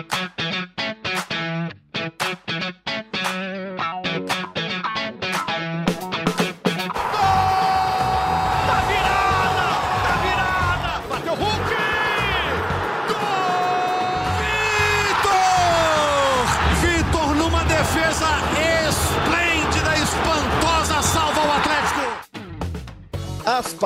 [0.00, 0.37] Thank you.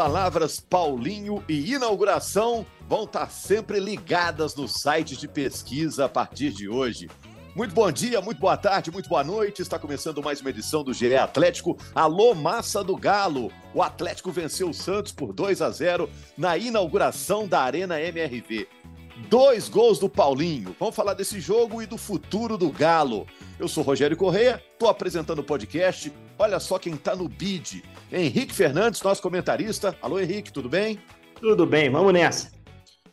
[0.03, 6.69] Palavras Paulinho e inauguração vão estar sempre ligadas no site de pesquisa a partir de
[6.69, 7.09] hoje.
[7.55, 9.63] Muito bom dia, muito boa tarde, muito boa noite.
[9.63, 11.79] Está começando mais uma edição do GE Atlético.
[11.95, 13.53] Alô, massa do Galo.
[13.73, 18.67] O Atlético venceu o Santos por 2 a 0 na inauguração da Arena MRV.
[19.29, 20.75] Dois gols do Paulinho.
[20.81, 23.25] Vamos falar desse jogo e do futuro do Galo.
[23.57, 26.13] Eu sou Rogério Correia, estou apresentando o podcast.
[26.43, 27.85] Olha só quem está no bid.
[28.11, 29.97] Henrique Fernandes, nosso comentarista.
[30.03, 31.01] Alô, Henrique, tudo bem?
[31.37, 32.51] Tudo bem, vamos nessa.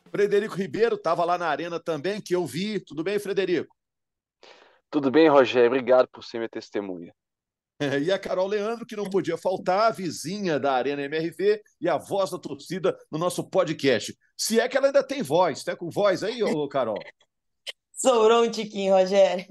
[0.10, 2.80] Frederico Ribeiro estava lá na arena também, que eu vi.
[2.80, 3.76] Tudo bem, Frederico?
[4.90, 5.68] Tudo bem, Rogério.
[5.68, 7.14] Obrigado por ser minha testemunha.
[8.04, 12.00] e a Carol Leandro, que não podia faltar, a vizinha da Arena MRV e a
[12.00, 14.18] voz da torcida no nosso podcast.
[14.36, 16.98] Se é que ela ainda tem voz, tá com voz aí, ô Carol?
[17.94, 19.46] Sobrou um tiquinho, Rogério.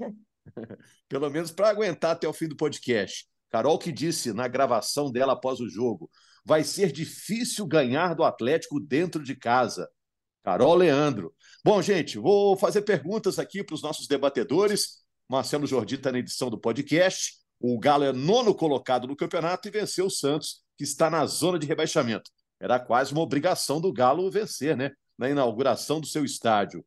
[1.07, 3.29] Pelo menos para aguentar até o fim do podcast.
[3.49, 6.09] Carol que disse na gravação dela após o jogo:
[6.45, 9.87] vai ser difícil ganhar do Atlético dentro de casa.
[10.43, 11.33] Carol Leandro.
[11.63, 15.03] Bom, gente, vou fazer perguntas aqui para os nossos debatedores.
[15.27, 17.33] Marcelo Jordi está na edição do podcast.
[17.59, 21.59] O Galo é nono colocado no campeonato e venceu o Santos, que está na zona
[21.59, 22.31] de rebaixamento.
[22.59, 24.91] Era quase uma obrigação do Galo vencer, né?
[25.17, 26.83] Na inauguração do seu estádio.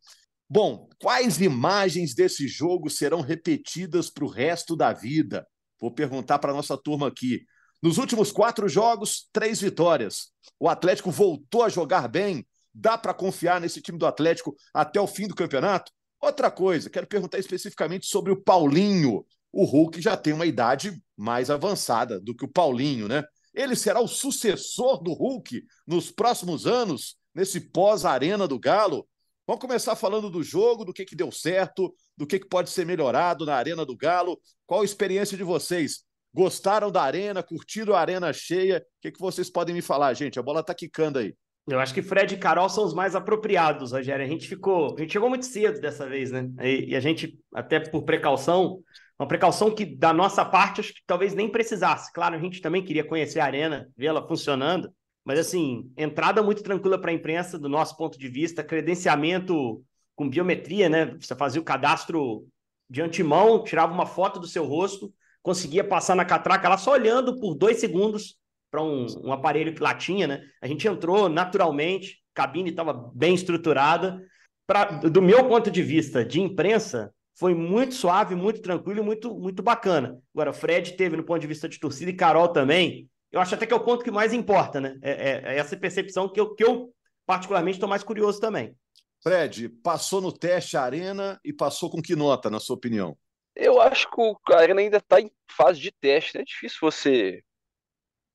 [0.48, 5.46] Bom, quais imagens desse jogo serão repetidas para o resto da vida?
[5.82, 7.44] Vou perguntar para a nossa turma aqui.
[7.82, 10.28] Nos últimos quatro jogos, três vitórias.
[10.60, 12.46] O Atlético voltou a jogar bem.
[12.72, 15.90] Dá para confiar nesse time do Atlético até o fim do campeonato?
[16.20, 19.26] Outra coisa, quero perguntar especificamente sobre o Paulinho.
[19.50, 23.24] O Hulk já tem uma idade mais avançada do que o Paulinho, né?
[23.52, 29.04] Ele será o sucessor do Hulk nos próximos anos, nesse pós-arena do Galo?
[29.52, 32.86] Vamos começar falando do jogo, do que, que deu certo, do que, que pode ser
[32.86, 34.40] melhorado na Arena do Galo.
[34.64, 36.04] Qual a experiência de vocês?
[36.32, 37.42] Gostaram da arena?
[37.42, 38.78] Curtiram a arena cheia?
[38.78, 40.38] O que, que vocês podem me falar, gente?
[40.38, 41.34] A bola está quicando aí.
[41.68, 44.24] Eu acho que Fred e Carol são os mais apropriados, Rogério.
[44.24, 44.94] A gente ficou.
[44.96, 46.48] A gente chegou muito cedo dessa vez, né?
[46.62, 48.82] E, e a gente, até por precaução,
[49.18, 52.10] uma precaução que da nossa parte acho que talvez nem precisasse.
[52.14, 54.90] Claro, a gente também queria conhecer a arena, vê-la funcionando.
[55.24, 59.84] Mas, assim, entrada muito tranquila para a imprensa, do nosso ponto de vista, credenciamento
[60.16, 61.16] com biometria, né?
[61.20, 62.46] Você fazia o cadastro
[62.90, 65.12] de antemão, tirava uma foto do seu rosto,
[65.42, 68.36] conseguia passar na catraca lá só olhando por dois segundos
[68.70, 70.42] para um, um, aparelho que lá tinha, né?
[70.60, 74.20] A gente entrou naturalmente, cabine estava bem estruturada.
[74.66, 79.34] Pra, do meu ponto de vista de imprensa, foi muito suave, muito tranquilo e muito,
[79.34, 80.18] muito bacana.
[80.34, 83.66] Agora, Fred teve no ponto de vista de torcida e Carol também, eu acho até
[83.66, 84.98] que é o ponto que mais importa, né?
[85.02, 86.92] É, é, é essa percepção que eu, que eu
[87.26, 88.76] particularmente, estou mais curioso também.
[89.22, 93.16] Fred, passou no teste a Arena e passou com que nota, na sua opinião?
[93.54, 96.34] Eu acho que a Arena ainda está em fase de teste.
[96.34, 96.42] Né?
[96.42, 97.42] É difícil você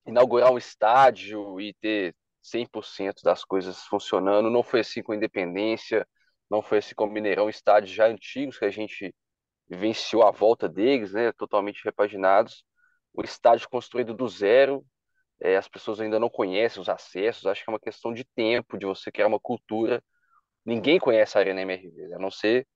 [0.05, 4.49] inaugurar um estádio e ter 100% das coisas funcionando.
[4.49, 6.07] Não foi assim com a Independência,
[6.49, 9.13] não foi assim com o Mineirão, estádios já antigos que a gente
[9.69, 11.33] venceu a volta deles, né?
[11.33, 12.63] totalmente repaginados
[13.17, 14.85] o estádio construído do zero,
[15.41, 18.77] é, as pessoas ainda não conhecem os acessos, acho que é uma questão de tempo,
[18.77, 20.03] de você criar uma cultura.
[20.65, 22.67] Ninguém conhece a Arena MRV, a não ser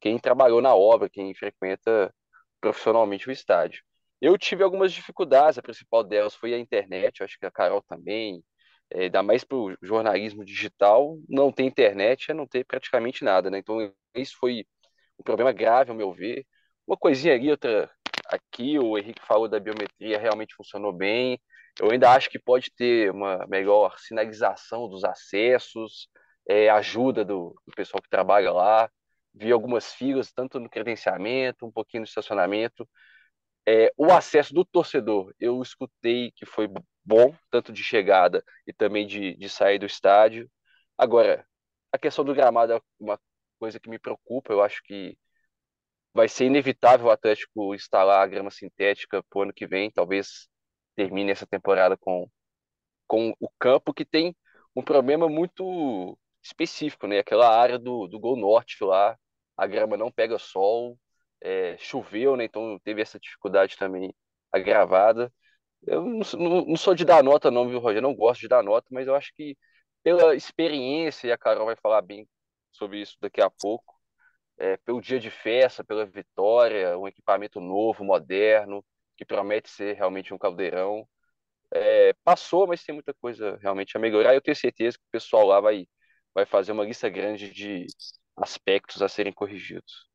[0.00, 2.14] quem trabalhou na obra, quem frequenta
[2.60, 3.82] profissionalmente o estádio.
[4.20, 8.42] Eu tive algumas dificuldades, a principal delas foi a internet, acho que a Carol também,
[8.90, 13.50] é, ainda mais para o jornalismo digital, não ter internet é não ter praticamente nada,
[13.50, 13.58] né?
[13.58, 14.66] Então, isso foi
[15.18, 16.46] um problema grave, ao meu ver.
[16.86, 17.90] Uma coisinha ali, outra
[18.28, 21.40] aqui, o Henrique falou da biometria, realmente funcionou bem.
[21.80, 26.08] Eu ainda acho que pode ter uma melhor sinalização dos acessos,
[26.48, 28.90] é, ajuda do, do, pessoal que trabalha lá.
[29.34, 32.88] Vi algumas filas, tanto no credenciamento, um pouquinho no estacionamento.
[33.66, 36.68] É, o acesso do torcedor, eu escutei que foi
[37.04, 40.50] bom, tanto de chegada e também de, de sair do estádio.
[40.96, 41.46] Agora,
[41.92, 43.20] a questão do gramado é uma
[43.58, 44.52] coisa que me preocupa.
[44.52, 45.16] Eu acho que
[46.18, 49.88] vai ser inevitável o Atlético instalar a grama sintética para o ano que vem.
[49.88, 50.48] Talvez
[50.96, 52.28] termine essa temporada com,
[53.06, 54.36] com o campo que tem
[54.74, 57.20] um problema muito específico, né?
[57.20, 59.16] Aquela área do, do Gol Norte lá,
[59.56, 60.98] a grama não pega sol,
[61.40, 62.44] é, choveu, né?
[62.44, 64.12] Então teve essa dificuldade também
[64.52, 65.32] agravada.
[65.86, 68.02] Eu não, não, não, sou de dar nota, não, viu, Roger?
[68.02, 69.56] Não gosto de dar nota, mas eu acho que
[70.02, 72.28] pela experiência, e a Carol vai falar bem
[72.72, 73.97] sobre isso daqui a pouco,
[74.58, 78.84] é, pelo dia de festa, pela vitória, um equipamento novo, moderno,
[79.16, 81.06] que promete ser realmente um caldeirão.
[81.72, 84.34] É, passou, mas tem muita coisa realmente a melhorar.
[84.34, 85.86] Eu tenho certeza que o pessoal lá vai,
[86.34, 87.86] vai fazer uma lista grande de
[88.36, 90.08] aspectos a serem corrigidos.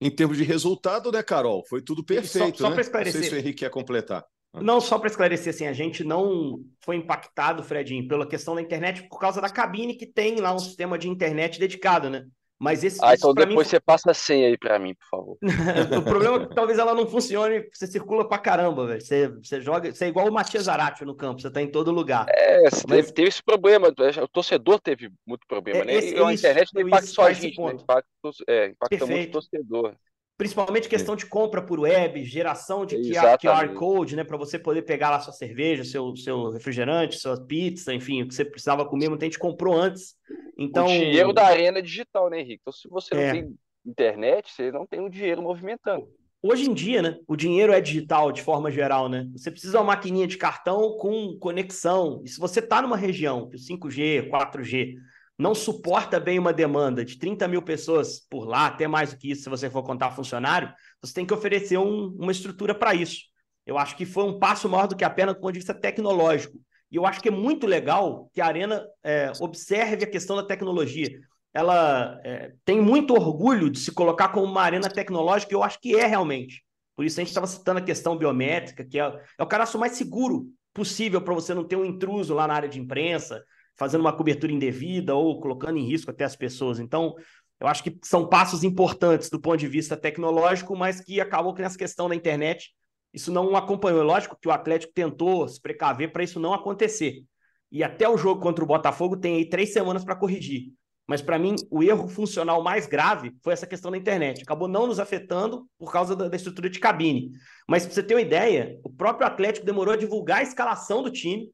[0.00, 1.64] Em termos de resultado, né, Carol?
[1.68, 2.74] Foi tudo perfeito, só, só né?
[2.74, 3.20] para esclarecer.
[3.20, 4.24] Não sei se o Henrique quer completar.
[4.54, 9.08] Não, só para esclarecer, assim, a gente não foi impactado, Fredinho, pela questão da internet
[9.08, 12.26] por causa da cabine que tem lá um sistema de internet dedicado, né?
[12.62, 13.00] Mas esse.
[13.02, 13.70] Ah, então depois mim...
[13.70, 15.38] você passa a senha aí para mim, por favor.
[15.98, 19.00] o problema é que talvez ela não funcione, você circula pra caramba, velho.
[19.00, 19.92] Você, você joga.
[19.92, 22.24] Você é igual o Matias Zarate no campo, você tá em todo lugar.
[22.28, 22.84] É, Mas...
[22.84, 23.88] teve, teve, esse problema.
[23.88, 25.94] O torcedor teve muito problema, é, né?
[25.94, 27.72] Esse, e a internet não impacta só a gente, né?
[27.72, 28.08] impacta,
[28.46, 29.96] é, impacta muito o torcedor.
[30.36, 34.24] Principalmente questão de compra por web, geração de QR, QR Code, né?
[34.24, 38.34] Para você poder pegar lá sua cerveja, seu, seu refrigerante, sua pizza, enfim, o que
[38.34, 40.16] você precisava comer, muita gente comprou antes.
[40.58, 40.86] Então...
[40.86, 42.62] O dinheiro da arena é digital, né, Henrique?
[42.62, 43.32] Então, se você não é.
[43.32, 46.08] tem internet, você não tem o dinheiro movimentando.
[46.42, 47.18] Hoje em dia, né?
[47.28, 49.28] O dinheiro é digital de forma geral, né?
[49.36, 52.20] Você precisa de uma maquininha de cartão com conexão.
[52.24, 54.94] E se você está numa região, 5G, 4G,
[55.42, 59.32] não suporta bem uma demanda de 30 mil pessoas por lá, até mais do que
[59.32, 63.22] isso, se você for contar funcionário, você tem que oferecer um, uma estrutura para isso.
[63.66, 66.58] Eu acho que foi um passo maior do que apenas do ponto de vista tecnológico.
[66.90, 70.44] E eu acho que é muito legal que a Arena é, observe a questão da
[70.44, 71.10] tecnologia.
[71.52, 75.80] Ela é, tem muito orgulho de se colocar como uma arena tecnológica, e eu acho
[75.80, 76.62] que é realmente.
[76.94, 79.02] Por isso a gente estava citando a questão biométrica, que é,
[79.38, 82.68] é o cadastro mais seguro possível para você não ter um intruso lá na área
[82.68, 83.42] de imprensa,
[83.76, 86.78] fazendo uma cobertura indevida ou colocando em risco até as pessoas.
[86.78, 87.14] Então,
[87.60, 91.62] eu acho que são passos importantes do ponto de vista tecnológico, mas que acabou que
[91.62, 92.72] nessa questão da internet
[93.12, 94.00] isso não acompanhou.
[94.00, 97.22] É lógico que o Atlético tentou se precaver para isso não acontecer.
[97.70, 100.72] E até o jogo contra o Botafogo tem aí três semanas para corrigir.
[101.06, 104.42] Mas para mim, o erro funcional mais grave foi essa questão da internet.
[104.42, 107.30] Acabou não nos afetando por causa da, da estrutura de cabine.
[107.68, 111.10] Mas para você ter uma ideia, o próprio Atlético demorou a divulgar a escalação do
[111.10, 111.50] time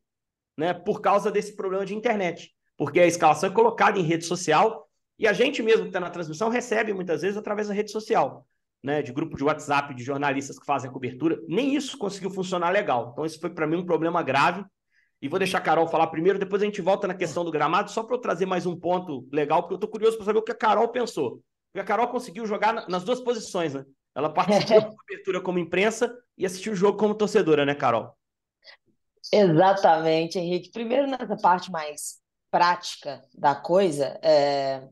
[0.58, 2.50] né, por causa desse problema de internet.
[2.76, 6.10] Porque a escalação é colocada em rede social e a gente mesmo que está na
[6.10, 8.44] transmissão recebe muitas vezes através da rede social,
[8.82, 11.38] né, de grupo de WhatsApp de jornalistas que fazem a cobertura.
[11.48, 13.10] Nem isso conseguiu funcionar legal.
[13.12, 14.64] Então, isso foi para mim um problema grave.
[15.22, 17.90] E vou deixar a Carol falar primeiro, depois a gente volta na questão do gramado,
[17.90, 20.42] só para eu trazer mais um ponto legal, porque eu estou curioso para saber o
[20.42, 21.42] que a Carol pensou.
[21.72, 23.84] Porque a Carol conseguiu jogar nas duas posições, né?
[24.14, 28.17] Ela participou da cobertura como imprensa e assistiu o jogo como torcedora, né, Carol?
[29.32, 30.70] Exatamente, Henrique.
[30.70, 32.18] Primeiro, nessa parte mais
[32.50, 34.88] prática da coisa, é,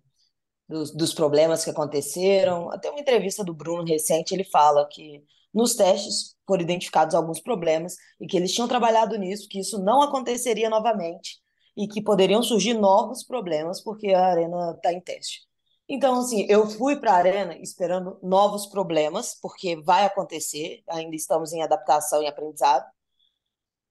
[0.69, 2.71] dos, dos, problemas que aconteceram.
[2.71, 5.25] Até uma entrevista do Bruno recente, ele fala que
[5.55, 10.03] nos testes foram identificados alguns problemas e que eles tinham trabalhado nisso, que isso não
[10.03, 11.39] aconteceria novamente
[11.77, 15.47] e que poderiam surgir novos problemas porque a arena está em teste.
[15.89, 21.53] Então, assim, eu fui para a arena esperando novos problemas, porque vai acontecer, ainda estamos
[21.53, 22.85] em adaptação e aprendizado.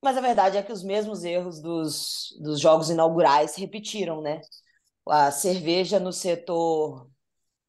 [0.05, 4.39] Mas a verdade é que os mesmos erros dos, dos jogos inaugurais se repetiram, né?
[5.09, 7.09] A cerveja no setor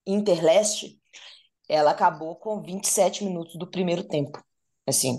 [0.06, 1.00] Interleste,
[1.66, 4.38] ela acabou com 27 minutos do primeiro tempo.
[4.86, 5.18] Assim,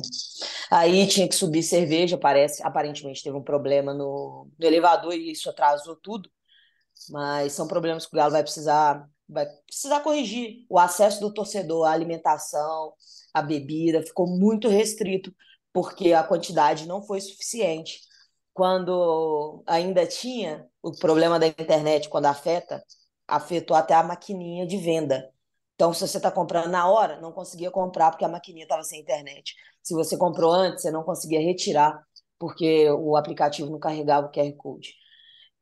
[0.69, 5.49] aí tinha que subir cerveja, parece, aparentemente teve um problema no, no elevador e isso
[5.49, 6.29] atrasou tudo.
[7.09, 10.67] Mas são problemas que o Galo vai precisar vai precisar corrigir.
[10.69, 12.93] O acesso do torcedor à alimentação,
[13.33, 15.33] à bebida ficou muito restrito
[15.73, 18.01] porque a quantidade não foi suficiente.
[18.53, 22.83] Quando ainda tinha o problema da internet, quando afeta,
[23.27, 25.31] afetou até a maquininha de venda.
[25.75, 28.99] Então, se você está comprando na hora, não conseguia comprar porque a maquininha estava sem
[28.99, 29.53] internet.
[29.83, 32.01] Se você comprou antes, você não conseguia retirar
[32.39, 34.95] porque o aplicativo não carregava o QR Code.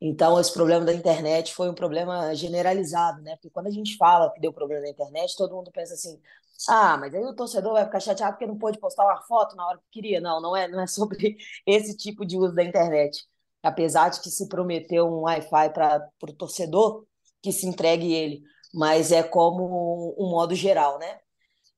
[0.00, 3.36] Então, esse problema da internet foi um problema generalizado, né?
[3.36, 6.20] Porque quando a gente fala que deu problema na internet, todo mundo pensa assim:
[6.68, 9.66] ah, mas aí o torcedor vai ficar chateado porque não pôde postar uma foto na
[9.66, 10.20] hora que queria.
[10.20, 11.36] Não, não é, não é sobre
[11.66, 13.24] esse tipo de uso da internet.
[13.62, 17.04] Apesar de que se prometeu um Wi-Fi para o torcedor,
[17.42, 18.42] que se entregue ele,
[18.74, 21.18] mas é como um modo geral, né?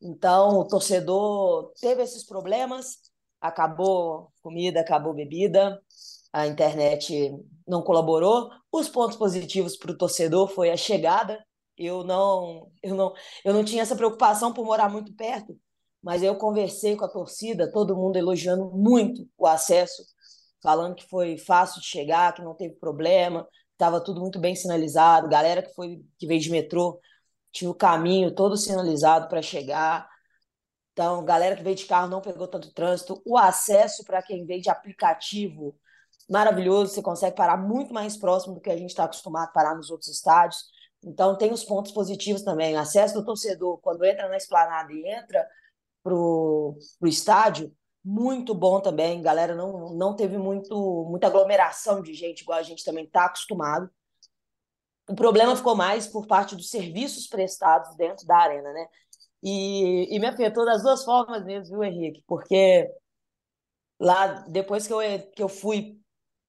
[0.01, 2.99] Então, o torcedor teve esses problemas,
[3.41, 5.81] acabou comida, acabou bebida,
[6.33, 7.33] a internet
[7.67, 8.51] não colaborou.
[8.71, 11.45] Os pontos positivos para o torcedor foi a chegada.
[11.79, 15.59] Eu não, eu não, eu não tinha essa preocupação por morar muito perto,
[16.03, 20.03] mas eu conversei com a torcida, todo mundo elogiando muito o acesso,
[20.63, 25.29] falando que foi fácil de chegar, que não teve problema, estava tudo muito bem sinalizado.
[25.29, 27.01] Galera que foi que veio de metrô
[27.53, 30.09] tinha o caminho todo sinalizado para chegar.
[30.93, 33.23] Então, galera que veio de carro não pegou tanto trânsito.
[33.25, 35.79] O acesso para quem veio de aplicativo
[36.29, 39.75] maravilhoso, você consegue parar muito mais próximo do que a gente está acostumado a parar
[39.75, 40.65] nos outros estádios.
[41.05, 42.77] Então, tem os pontos positivos também.
[42.77, 45.47] Acesso do torcedor, quando entra na esplanada e entra
[46.03, 47.73] para o estádio,
[48.05, 49.21] muito bom também.
[49.23, 53.91] Galera, não, não teve muito, muita aglomeração de gente, igual a gente também está acostumado.
[55.09, 58.87] O problema ficou mais por parte dos serviços prestados dentro da arena, né?
[59.43, 62.23] E, e me afetou das duas formas mesmo, viu, Henrique?
[62.27, 62.91] Porque
[63.99, 64.99] lá, depois que eu,
[65.35, 65.99] que eu fui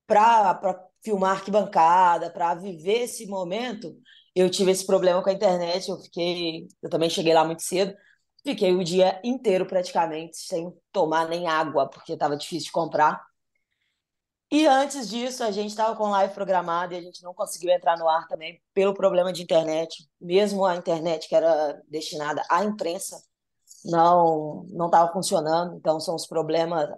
[0.07, 3.95] para filmar arquibancada, para viver esse momento,
[4.39, 5.89] eu tive esse problema com a internet.
[5.89, 7.95] Eu fiquei, eu também cheguei lá muito cedo,
[8.43, 13.21] fiquei o dia inteiro praticamente sem tomar nem água, porque estava difícil de comprar.
[14.51, 17.97] E antes disso, a gente estava com live programada e a gente não conseguiu entrar
[17.97, 20.09] no ar também pelo problema de internet.
[20.19, 23.21] Mesmo a internet que era destinada à imprensa
[23.85, 25.75] não não estava funcionando.
[25.77, 26.89] Então, são os problemas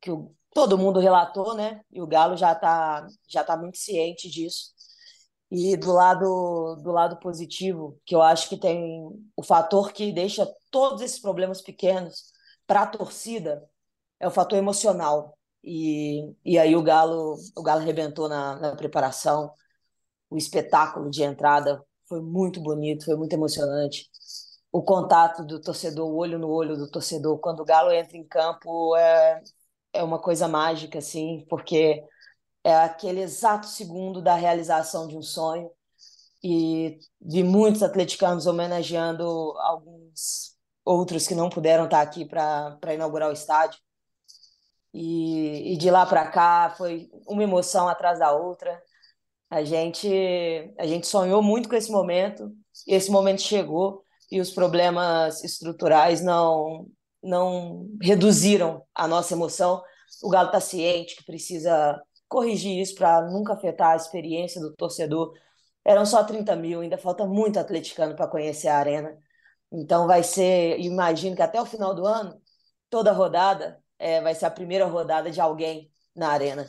[0.00, 1.82] que o, todo mundo relatou, né?
[1.92, 4.73] E o Galo já está já tá muito ciente disso.
[5.56, 10.52] E do lado do lado positivo, que eu acho que tem o fator que deixa
[10.68, 12.24] todos esses problemas pequenos
[12.66, 13.62] para a torcida,
[14.18, 19.52] é o fator emocional e, e aí o Galo, o Galo arrebentou na, na preparação.
[20.28, 24.10] O espetáculo de entrada foi muito bonito, foi muito emocionante.
[24.72, 28.26] O contato do torcedor, o olho no olho do torcedor, quando o Galo entra em
[28.26, 29.40] campo, é,
[29.92, 32.04] é uma coisa mágica, assim, porque
[32.64, 35.70] é aquele exato segundo da realização de um sonho.
[36.42, 39.24] E vi muitos atleticanos homenageando
[39.58, 40.54] alguns
[40.84, 43.78] outros que não puderam estar aqui para inaugurar o estádio.
[44.92, 48.80] E, e de lá para cá foi uma emoção atrás da outra.
[49.50, 50.08] A gente,
[50.78, 52.50] a gente sonhou muito com esse momento,
[52.86, 56.86] e esse momento chegou, e os problemas estruturais não,
[57.22, 59.82] não reduziram a nossa emoção.
[60.22, 62.00] O Galo está ciente que precisa
[62.34, 65.32] corrigir isso para nunca afetar a experiência do torcedor.
[65.84, 69.16] Eram só 30 mil, ainda falta muito atleticano para conhecer a arena.
[69.72, 72.40] Então vai ser, imagino que até o final do ano,
[72.90, 76.66] toda rodada, é, vai ser a primeira rodada de alguém na arena.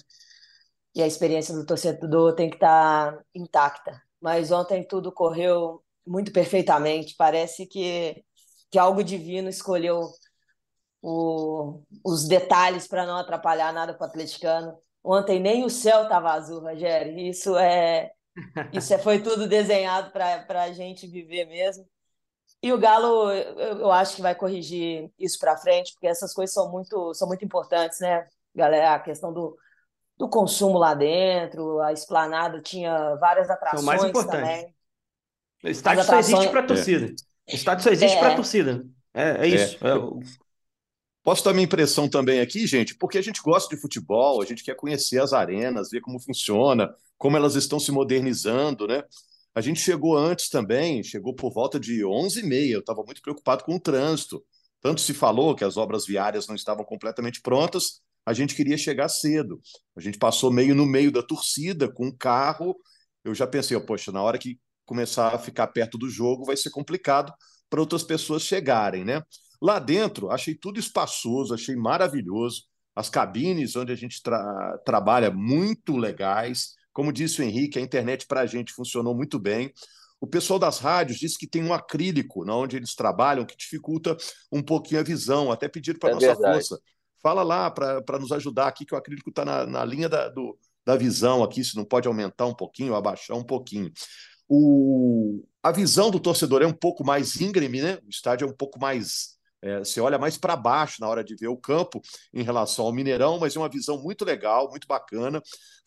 [0.94, 4.02] E a experiência do torcedor tem que estar tá intacta.
[4.22, 7.16] Mas ontem tudo correu muito perfeitamente.
[7.18, 8.24] Parece que,
[8.72, 10.10] que algo divino escolheu
[11.02, 14.78] o, os detalhes para não atrapalhar nada com o atleticano.
[15.06, 17.18] Ontem nem o céu estava azul, Rogério.
[17.18, 18.12] Isso é
[18.74, 21.86] isso é, foi tudo desenhado para a gente viver mesmo.
[22.62, 26.54] E o Galo, eu, eu acho que vai corrigir isso para frente, porque essas coisas
[26.54, 28.96] são muito, são muito importantes, né, galera?
[28.96, 29.56] A questão do,
[30.18, 34.40] do consumo lá dentro, a esplanada tinha várias atrações são mais importantes.
[34.40, 34.76] também.
[35.64, 37.06] O estádio só existe para a torcida.
[37.48, 37.54] É.
[37.54, 38.20] O estádio só existe é.
[38.20, 38.86] para a torcida.
[39.14, 39.78] É, é isso.
[39.86, 40.45] É.
[41.26, 44.64] Posso dar minha impressão também aqui, gente, porque a gente gosta de futebol, a gente
[44.64, 49.02] quer conhecer as arenas, ver como funciona, como elas estão se modernizando, né?
[49.56, 52.70] A gente chegou antes também, chegou por volta de 11h30.
[52.70, 54.46] Eu estava muito preocupado com o trânsito.
[54.80, 59.10] Tanto se falou que as obras viárias não estavam completamente prontas, a gente queria chegar
[59.10, 59.60] cedo.
[59.96, 62.76] A gente passou meio no meio da torcida com um carro.
[63.24, 66.70] Eu já pensei, poxa, na hora que começar a ficar perto do jogo vai ser
[66.70, 67.34] complicado
[67.68, 69.24] para outras pessoas chegarem, né?
[69.66, 72.66] Lá dentro, achei tudo espaçoso, achei maravilhoso.
[72.96, 76.76] As cabines onde a gente tra trabalha muito legais.
[76.94, 79.74] Como disse o Henrique, a internet para a gente funcionou muito bem.
[80.22, 84.16] O pessoal das rádios disse que tem um acrílico na onde eles trabalham que dificulta
[84.52, 85.52] um pouquinho a visão.
[85.52, 86.54] Até pediram para é nossa verdade.
[86.54, 86.80] força.
[87.24, 90.56] Fala lá para nos ajudar aqui, que o acrílico está na, na linha da, do,
[90.86, 93.92] da visão aqui, se não pode aumentar um pouquinho, abaixar um pouquinho.
[94.48, 97.98] O, a visão do torcedor é um pouco mais íngreme, né?
[98.06, 99.35] O estádio é um pouco mais
[99.66, 102.00] é, você olha mais para baixo na hora de ver o campo
[102.32, 105.42] em relação ao Mineirão, mas é uma visão muito legal, muito bacana.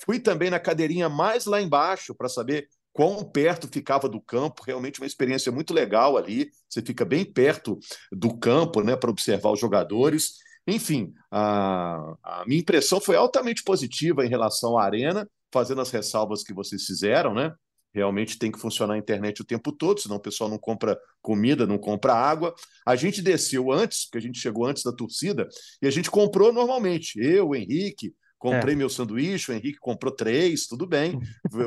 [0.05, 5.01] Fui também na cadeirinha mais lá embaixo para saber quão perto ficava do campo, realmente
[5.01, 6.51] uma experiência muito legal ali.
[6.69, 7.79] Você fica bem perto
[8.11, 10.39] do campo, né, para observar os jogadores.
[10.67, 16.43] Enfim, a, a minha impressão foi altamente positiva em relação à arena, fazendo as ressalvas
[16.43, 17.55] que vocês fizeram, né?
[17.95, 21.67] Realmente tem que funcionar a internet o tempo todo, senão o pessoal não compra comida,
[21.67, 22.55] não compra água.
[22.87, 25.49] A gente desceu antes, porque a gente chegou antes da torcida,
[25.81, 27.19] e a gente comprou normalmente.
[27.19, 28.77] Eu, Henrique, comprei é.
[28.77, 31.19] meu sanduíche, o Henrique comprou três, tudo bem,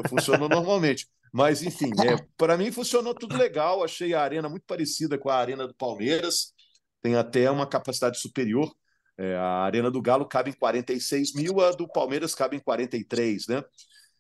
[0.08, 1.08] funcionou normalmente.
[1.32, 3.84] Mas, enfim, é, para mim funcionou tudo legal.
[3.84, 6.54] Achei a arena muito parecida com a arena do Palmeiras,
[7.02, 8.72] tem até uma capacidade superior.
[9.18, 13.48] É, a arena do Galo cabe em 46 mil, a do Palmeiras cabe em 43,
[13.48, 13.64] né?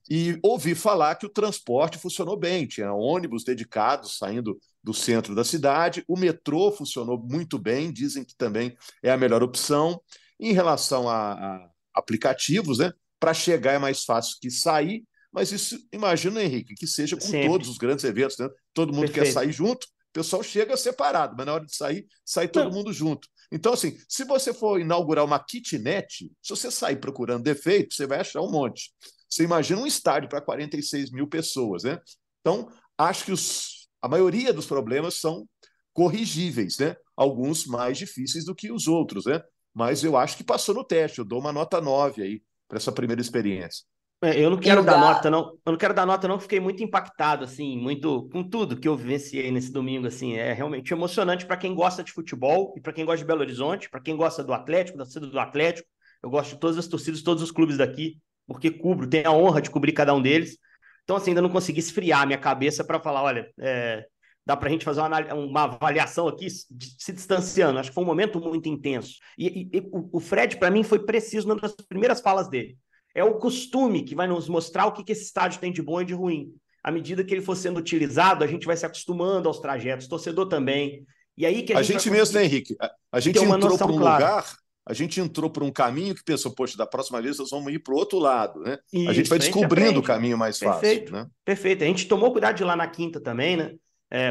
[0.09, 5.43] E ouvi falar que o transporte funcionou bem, tinha ônibus dedicados saindo do centro da
[5.43, 10.01] cidade, o metrô funcionou muito bem, dizem que também é a melhor opção.
[10.39, 15.79] Em relação a, a aplicativos, né, para chegar é mais fácil que sair, Mas isso,
[15.93, 17.47] imagina, Henrique, que seja com Sempre.
[17.47, 18.49] todos os grandes eventos, né?
[18.73, 19.25] Todo mundo Perfeito.
[19.25, 22.71] quer sair junto, o pessoal chega separado, mas na hora de sair, sai todo Não.
[22.71, 23.29] mundo junto.
[23.49, 28.19] Então, assim, se você for inaugurar uma kitnet, se você sair procurando defeito, você vai
[28.19, 28.91] achar um monte.
[29.31, 31.99] Você imagina um estádio para 46 mil pessoas, né?
[32.41, 35.47] Então, acho que os, a maioria dos problemas são
[35.93, 36.95] corrigíveis, né?
[37.15, 39.41] Alguns mais difíceis do que os outros, né?
[39.73, 41.19] Mas eu acho que passou no teste.
[41.19, 43.85] Eu dou uma nota 9 aí para essa primeira experiência.
[44.23, 45.57] É, Eu não quero dar Ga- nota, não.
[45.65, 46.39] Eu não quero dar nota, não.
[46.39, 50.35] Fiquei muito impactado, assim, muito com tudo que eu vivenciei nesse domingo, assim.
[50.35, 53.89] É realmente emocionante para quem gosta de futebol e para quem gosta de Belo Horizonte,
[53.89, 55.87] para quem gosta do Atlético, da torcida do Atlético.
[56.21, 58.19] Eu gosto de todas as torcidas, de todos os clubes daqui,
[58.53, 60.57] porque cubro, tenho a honra de cobrir cada um deles.
[61.03, 64.05] Então, assim, ainda não consegui esfriar a minha cabeça para falar, olha, é,
[64.45, 67.79] dá para a gente fazer uma, uma avaliação aqui se distanciando.
[67.79, 69.15] Acho que foi um momento muito intenso.
[69.37, 72.77] E, e- e o, Fred, para mim, foi preciso numa das primeiras falas dele.
[73.13, 76.01] É o costume que vai nos mostrar o que, que esse estádio tem de bom
[76.01, 76.53] e de ruim.
[76.83, 80.47] À medida que ele for sendo utilizado, a gente vai se acostumando aos trajetos, torcedor
[80.47, 81.05] também.
[81.37, 82.75] E aí que a, A gente, gente mesmo, né, Henrique?
[82.79, 84.25] A, a gente entrou para um clara.
[84.25, 87.71] lugar, a gente entrou por um caminho que pensou, poxa, da próxima vez nós vamos
[87.71, 88.77] ir para o outro lado, né?
[89.07, 90.07] a gente Isso, vai descobrindo o aprende.
[90.07, 91.13] caminho mais fácil, Perfeito.
[91.13, 91.27] né?
[91.45, 91.83] Perfeito.
[91.83, 93.75] A gente tomou cuidado de ir lá na quinta também, né?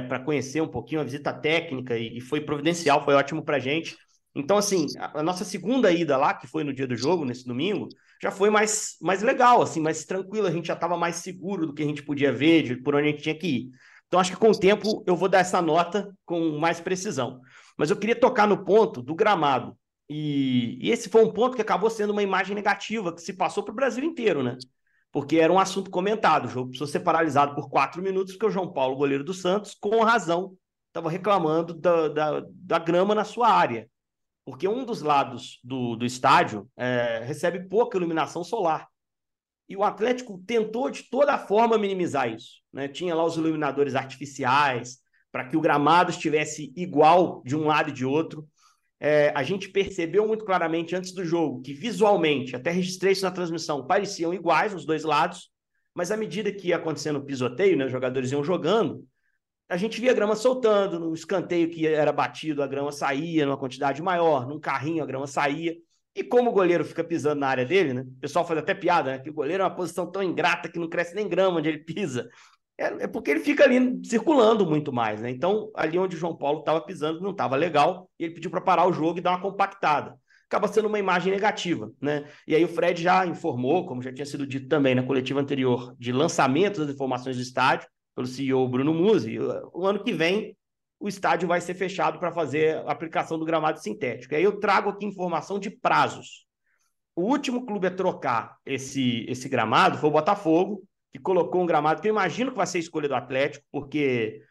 [0.08, 3.96] para conhecer um pouquinho a visita técnica e, e foi providencial, foi ótimo para gente.
[4.34, 7.46] Então, assim, a, a nossa segunda ida lá, que foi no dia do jogo, nesse
[7.46, 7.88] domingo,
[8.22, 10.46] já foi mais, mais legal, assim, mais tranquilo.
[10.46, 13.08] A gente já estava mais seguro do que a gente podia ver, de por onde
[13.08, 13.70] a gente tinha que ir.
[14.06, 17.40] Então, acho que com o tempo eu vou dar essa nota com mais precisão.
[17.78, 19.76] Mas eu queria tocar no ponto do gramado.
[20.12, 23.62] E, e esse foi um ponto que acabou sendo uma imagem negativa que se passou
[23.62, 24.58] para o Brasil inteiro, né?
[25.12, 26.46] porque era um assunto comentado.
[26.46, 29.74] O jogo precisou ser paralisado por quatro minutos, porque o João Paulo, goleiro do Santos,
[29.74, 30.56] com razão,
[30.88, 33.88] estava reclamando da, da, da, grama na sua área.
[34.44, 38.88] Porque um dos lados do, do estádio é, recebe pouca iluminação solar.
[39.68, 42.60] E o Atlético tentou de toda forma minimizar isso.
[42.72, 42.88] Né?
[42.88, 44.98] Tinha lá os iluminadores artificiais,
[45.30, 48.48] para que o gramado estivesse igual de um lado e de outro.
[49.02, 53.30] É, a gente percebeu muito claramente antes do jogo que visualmente, até registrei isso na
[53.30, 55.50] transmissão, pareciam iguais os dois lados,
[55.94, 59.02] mas à medida que ia acontecendo o pisoteio, né, os jogadores iam jogando,
[59.70, 63.56] a gente via a grama soltando, no escanteio que era batido, a grama saía numa
[63.56, 65.76] quantidade maior, num carrinho a grama saía.
[66.12, 68.00] E como o goleiro fica pisando na área dele, né?
[68.02, 69.18] O pessoal faz até piada, né?
[69.20, 71.78] Que o goleiro é uma posição tão ingrata que não cresce nem grama onde ele
[71.78, 72.28] pisa.
[72.80, 75.30] É, é porque ele fica ali circulando muito mais, né?
[75.30, 78.62] Então, ali onde o João Paulo estava pisando não estava legal, e ele pediu para
[78.62, 80.18] parar o jogo e dar uma compactada.
[80.46, 82.26] Acaba sendo uma imagem negativa, né?
[82.48, 85.94] E aí o Fred já informou, como já tinha sido dito também na coletiva anterior,
[85.98, 89.38] de lançamento das informações do estádio, pelo CEO Bruno Musi.
[89.74, 90.56] O ano que vem,
[90.98, 94.32] o estádio vai ser fechado para fazer a aplicação do gramado sintético.
[94.32, 96.46] E aí eu trago aqui informação de prazos.
[97.14, 102.00] O último clube a trocar esse, esse gramado foi o Botafogo, que colocou um gramado
[102.00, 104.42] que eu imagino que vai ser a escolha do Atlético, porque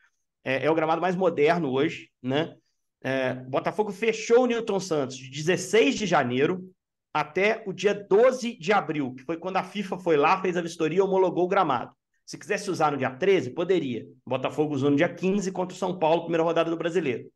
[0.43, 2.55] é, é o gramado mais moderno hoje, né?
[3.01, 6.69] É, Botafogo fechou o Newton Santos de 16 de janeiro
[7.13, 10.61] até o dia 12 de abril, que foi quando a FIFA foi lá, fez a
[10.61, 11.93] vistoria e homologou o gramado.
[12.25, 14.05] Se quisesse usar no dia 13, poderia.
[14.25, 17.27] Botafogo usou no dia 15 contra o São Paulo, primeira rodada do Brasileiro.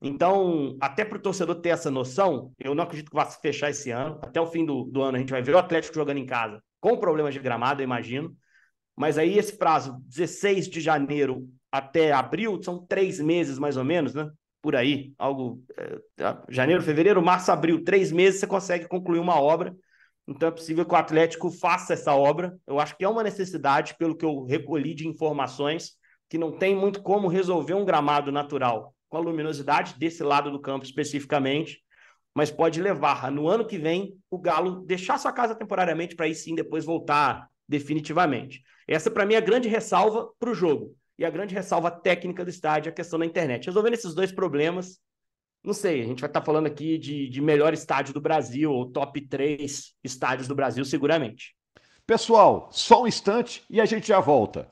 [0.00, 3.70] Então, até para o torcedor ter essa noção, eu não acredito que vá se fechar
[3.70, 4.20] esse ano.
[4.22, 6.62] Até o fim do, do ano a gente vai ver o Atlético jogando em casa,
[6.80, 8.36] com problemas de gramado, eu imagino.
[8.98, 14.12] Mas aí esse prazo, 16 de janeiro até abril, são três meses mais ou menos,
[14.12, 14.28] né?
[14.60, 15.62] Por aí, algo.
[15.76, 19.72] É, janeiro, fevereiro, março, abril, três meses você consegue concluir uma obra.
[20.26, 22.58] Então é possível que o Atlético faça essa obra.
[22.66, 25.92] Eu acho que é uma necessidade, pelo que eu recolhi de informações,
[26.28, 30.60] que não tem muito como resolver um gramado natural com a luminosidade desse lado do
[30.60, 31.80] campo especificamente,
[32.34, 36.34] mas pode levar no ano que vem o Galo deixar sua casa temporariamente para aí
[36.34, 38.62] sim depois voltar definitivamente.
[38.86, 40.96] Essa, para mim, é a grande ressalva para o jogo.
[41.18, 43.66] E a grande ressalva técnica do estádio é a questão da internet.
[43.66, 44.98] Resolvendo esses dois problemas,
[45.64, 48.90] não sei, a gente vai estar falando aqui de, de melhor estádio do Brasil, ou
[48.90, 51.54] top 3 estádios do Brasil, seguramente.
[52.06, 54.70] Pessoal, só um instante e a gente já volta.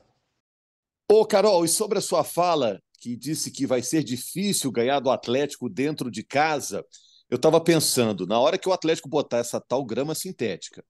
[1.09, 5.11] Ô, Carol, e sobre a sua fala, que disse que vai ser difícil ganhar do
[5.11, 6.83] Atlético dentro de casa,
[7.29, 10.83] eu estava pensando, na hora que o Atlético botar essa tal grama sintética,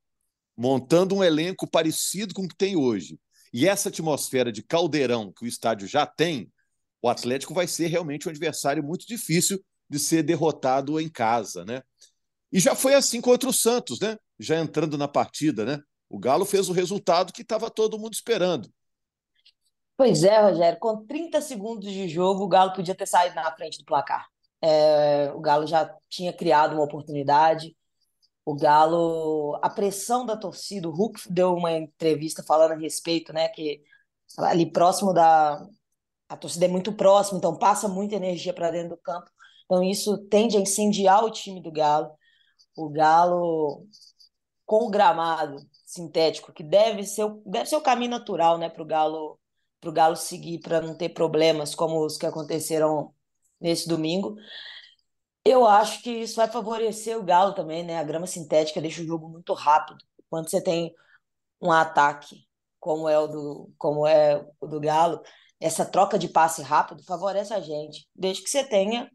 [0.58, 3.20] montando um elenco parecido com o que tem hoje,
[3.54, 6.52] e essa atmosfera de caldeirão que o estádio já tem,
[7.02, 11.82] o Atlético vai ser realmente um adversário muito difícil de ser derrotado em casa, né?
[12.52, 14.18] E já foi assim contra o Santos, né?
[14.40, 15.80] Já entrando na partida, né?
[16.10, 18.70] O Galo fez o resultado que estava todo mundo esperando.
[19.96, 23.80] Pois é, Rogério, com 30 segundos de jogo, o Galo podia ter saído na frente
[23.80, 24.28] do placar.
[24.62, 27.76] É, o Galo já tinha criado uma oportunidade,
[28.48, 33.50] O Galo, a pressão da torcida, o Hulk deu uma entrevista falando a respeito, né,
[33.50, 33.84] que
[34.38, 35.68] ali próximo da
[36.30, 39.30] a torcida é muito próxima, então passa muita energia para dentro do campo.
[39.66, 42.10] Então isso tende a incendiar o time do Galo.
[42.78, 43.86] O Galo
[44.66, 48.86] com o gramado sintético, que deve ser deve ser o caminho natural, né, para o
[48.86, 49.38] Galo
[49.82, 53.14] para o Galo seguir para não ter problemas como os que aconteceram
[53.60, 54.38] nesse domingo.
[55.50, 57.98] Eu acho que isso vai favorecer o Galo também, né?
[57.98, 60.04] A grama sintética deixa o jogo muito rápido.
[60.30, 60.94] Quando você tem
[61.62, 62.46] um ataque
[62.82, 65.22] como é o do, como é o do Galo,
[65.58, 69.10] essa troca de passe rápido favorece a gente, desde que você tenha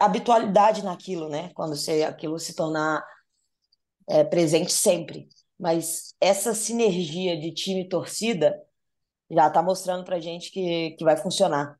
[0.00, 1.50] habitualidade naquilo, né?
[1.54, 3.04] Quando você, aquilo se tornar
[4.08, 5.28] é, presente sempre.
[5.58, 8.60] Mas essa sinergia de time e torcida
[9.30, 11.78] já está mostrando para gente que, que vai funcionar.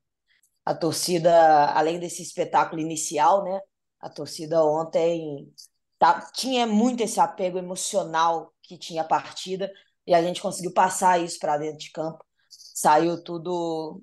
[0.65, 3.59] A torcida, além desse espetáculo inicial, né?
[3.99, 5.51] A torcida ontem
[5.99, 9.71] tá, tinha muito esse apego emocional que tinha a partida
[10.05, 12.23] e a gente conseguiu passar isso para dentro de campo.
[12.49, 14.01] Saiu tudo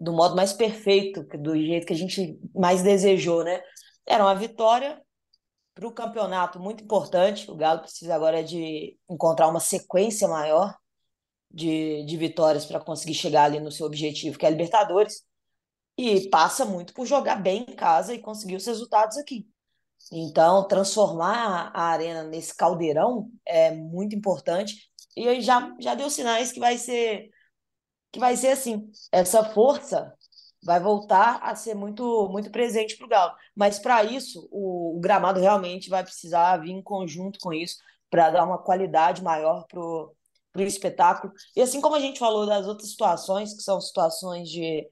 [0.00, 3.62] do modo mais perfeito, do jeito que a gente mais desejou, né?
[4.06, 5.00] Era uma vitória
[5.74, 7.50] para o campeonato muito importante.
[7.50, 10.74] O Galo precisa agora de encontrar uma sequência maior
[11.50, 15.22] de, de vitórias para conseguir chegar ali no seu objetivo, que é a Libertadores.
[15.98, 19.46] E passa muito por jogar bem em casa e conseguir os resultados aqui.
[20.12, 24.90] Então, transformar a arena nesse caldeirão é muito importante.
[25.16, 27.30] E já, já deu sinais que vai ser
[28.12, 28.90] que vai ser assim.
[29.12, 30.12] Essa força
[30.64, 33.34] vai voltar a ser muito muito presente para o Galo.
[33.54, 37.76] Mas para isso, o, o, gramado realmente vai precisar vir em conjunto com isso
[38.10, 40.14] para dar uma qualidade maior para o
[40.56, 41.32] espetáculo.
[41.56, 44.88] E assim como a gente falou das outras situações, que são situações de,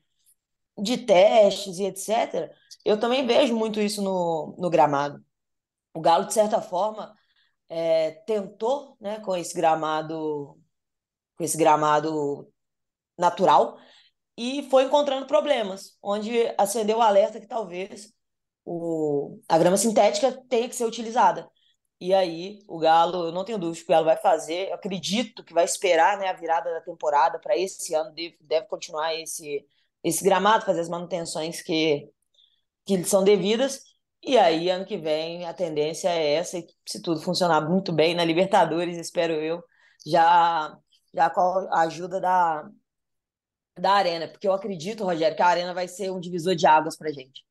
[0.80, 2.50] de testes e etc.,
[2.84, 5.22] eu também vejo muito isso no, no gramado.
[5.94, 7.14] O Galo, de certa forma,
[7.68, 10.58] é, tentou, né, com esse gramado,
[11.36, 12.50] com esse gramado
[13.18, 13.78] natural,
[14.36, 18.12] e foi encontrando problemas, onde acendeu o alerta que talvez
[18.64, 21.50] o, a grama sintética tenha que ser utilizada.
[22.00, 25.42] E aí, o Galo, eu não tenho dúvida que o Galo vai fazer, eu acredito
[25.42, 29.66] que vai esperar né, a virada da temporada para esse ano, deve, deve continuar esse,
[30.08, 32.08] esse gramado, fazer as manutenções que,
[32.86, 33.82] que são devidas.
[34.22, 38.14] E aí, ano que vem, a tendência é essa, e se tudo funcionar muito bem
[38.14, 39.62] na Libertadores, espero eu,
[40.06, 40.76] já,
[41.14, 42.68] já com a ajuda da,
[43.78, 46.96] da Arena, porque eu acredito, Rogério, que a Arena vai ser um divisor de águas
[46.96, 47.44] para gente.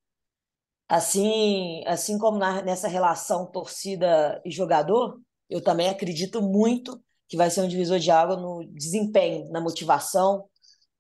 [0.88, 7.50] Assim, assim como na, nessa relação torcida e jogador, eu também acredito muito que vai
[7.50, 10.46] ser um divisor de água no desempenho, na motivação.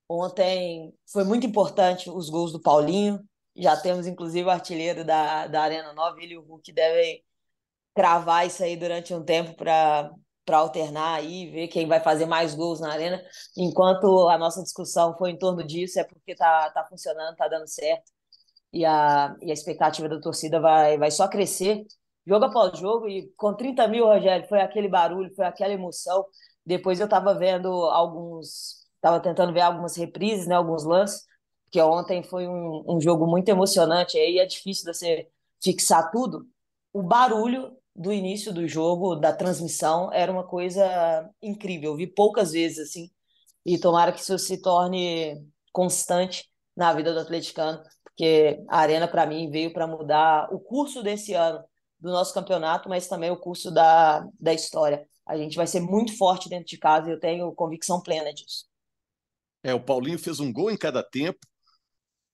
[0.09, 3.19] Ontem foi muito importante os gols do Paulinho.
[3.55, 7.23] Já temos, inclusive, o artilheiro da, da Arena 9, ele e o Hulk devem
[7.95, 10.11] cravar isso aí durante um tempo para
[10.47, 13.21] para alternar aí, ver quem vai fazer mais gols na arena.
[13.57, 17.67] Enquanto a nossa discussão foi em torno disso, é porque tá, tá funcionando, tá dando
[17.67, 18.09] certo.
[18.71, 21.85] E a, e a expectativa da torcida vai, vai só crescer,
[22.25, 23.09] jogo após jogo.
[23.09, 26.25] E com 30 mil, Rogério, foi aquele barulho, foi aquela emoção.
[26.65, 31.25] Depois eu estava vendo alguns, estava tentando ver algumas reprises, né, alguns lances,
[31.65, 34.17] porque ontem foi um, um jogo muito emocionante.
[34.17, 35.27] Aí é difícil você
[35.61, 36.45] fixar tudo.
[36.93, 41.91] O barulho do início do jogo, da transmissão, era uma coisa incrível.
[41.91, 43.09] Eu vi poucas vezes assim.
[43.65, 45.35] E tomara que isso se torne
[45.73, 51.03] constante na vida do atleticano, porque a Arena, para mim, veio para mudar o curso
[51.03, 51.63] desse ano
[51.99, 55.07] do nosso campeonato, mas também o curso da, da história.
[55.25, 58.65] A gente vai ser muito forte dentro de casa e eu tenho convicção plena disso.
[59.63, 61.39] É, o Paulinho fez um gol em cada tempo,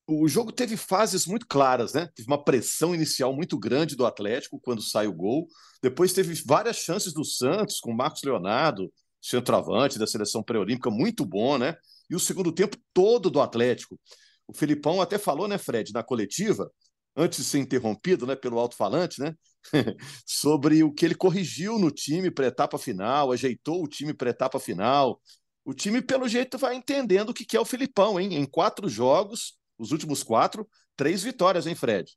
[0.06, 2.10] o jogo teve fases muito claras, né?
[2.14, 5.48] Teve uma pressão inicial muito grande do Atlético quando sai o gol.
[5.82, 11.58] Depois teve várias chances do Santos com Marcos Leonardo, centroavante da seleção pré-olímpica, muito bom,
[11.58, 11.76] né?
[12.10, 13.98] E o segundo tempo todo do Atlético.
[14.46, 16.70] O Felipão até falou, né, Fred, na coletiva,
[17.16, 19.34] antes de ser interrompido, né, pelo alto-falante, né?
[20.28, 24.60] sobre o que ele corrigiu no time para etapa final, ajeitou o time para etapa
[24.60, 25.22] final.
[25.66, 28.36] O time, pelo jeito, vai entendendo o que é o Felipão, hein?
[28.36, 32.12] Em quatro jogos, os últimos quatro, três vitórias, hein, Fred?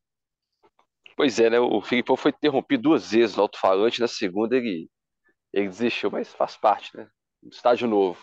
[1.16, 1.58] Pois é, né?
[1.58, 4.90] O Filipão foi interrompido duas vezes no alto-falante, na segunda ele,
[5.52, 7.08] ele desistiu, mas faz parte, né?
[7.50, 8.22] Estágio novo.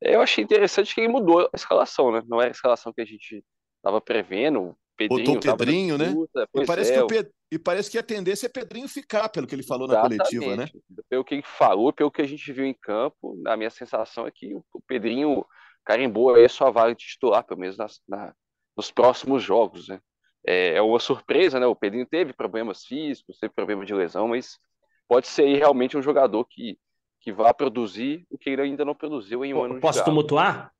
[0.00, 2.22] Eu achei interessante que ele mudou a escalação, né?
[2.26, 3.44] Não é a escalação que a gente
[3.78, 4.78] estava prevendo.
[4.98, 6.12] Pedrinho Botou o Pedrinho, né?
[6.56, 9.62] E parece, é, que e parece que a tendência é Pedrinho ficar, pelo que ele
[9.62, 10.18] falou Exatamente.
[10.18, 10.68] na coletiva, né?
[11.08, 14.30] Pelo que ele falou, pelo que a gente viu em campo, a minha sensação é
[14.32, 15.46] que o Pedrinho
[15.84, 18.34] carimbou aí sua vaga de titular, pelo menos na, na,
[18.76, 20.00] nos próximos jogos, né?
[20.44, 21.66] É, é uma surpresa, né?
[21.66, 24.58] O Pedrinho teve problemas físicos, teve problema de lesão, mas
[25.06, 26.76] pode ser aí realmente um jogador que,
[27.20, 30.72] que vá produzir o que ele ainda não produziu em um ano Posso de tumultuar?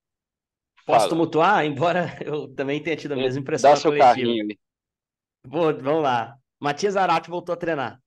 [0.89, 1.65] Posso tumultuar?
[1.67, 4.15] Embora eu também tenha tido a mesma impressão Dá seu coletiva.
[4.15, 4.59] carrinho aí.
[5.45, 6.37] Vou, vamos lá.
[6.59, 8.01] Matias Zarate voltou a treinar.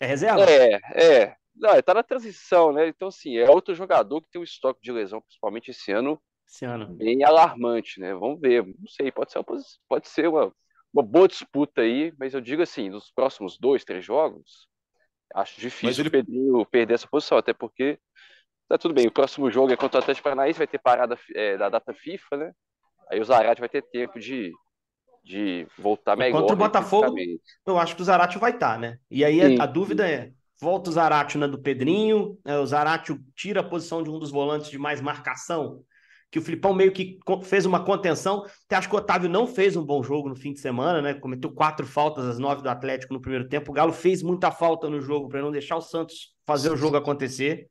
[0.00, 0.44] É reserva?
[0.44, 1.36] É, é.
[1.56, 2.86] Não, ele tá na transição, né?
[2.86, 6.64] Então, assim, é outro jogador que tem um estoque de lesão, principalmente esse ano, Esse
[6.64, 6.86] ano.
[6.94, 8.14] bem alarmante, né?
[8.14, 8.64] Vamos ver.
[8.64, 9.44] Não sei, pode ser, uma,
[9.88, 10.52] pode ser uma,
[10.94, 14.68] uma boa disputa aí, mas eu digo assim, nos próximos dois, três jogos,
[15.34, 17.98] acho difícil ele- o Pedrinho perder essa posição, até porque
[18.68, 19.06] tá tudo bem.
[19.06, 22.36] O próximo jogo é contra o Atlético Paranaense, vai ter parada é, da data FIFA,
[22.36, 22.52] né?
[23.10, 24.52] Aí o Zarate vai ter tempo de,
[25.24, 26.40] de voltar melhor.
[26.40, 27.16] Contra o né, Botafogo.
[27.66, 28.98] Eu acho que o Zaratio vai estar, né?
[29.10, 29.58] E aí Sim.
[29.58, 33.64] a, a dúvida é: volta o Zaratio na do Pedrinho, é, o Zaratio tira a
[33.64, 35.82] posição de um dos volantes de mais marcação,
[36.30, 38.44] que o Filipão meio que fez uma contenção.
[38.66, 41.14] Até acho que o Otávio não fez um bom jogo no fim de semana, né?
[41.14, 43.70] Cometeu quatro faltas às nove do Atlético no primeiro tempo.
[43.70, 46.96] O Galo fez muita falta no jogo para não deixar o Santos fazer o jogo
[46.98, 47.68] acontecer.